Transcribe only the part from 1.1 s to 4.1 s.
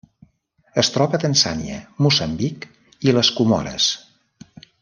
a Tanzània, Moçambic i les Comores.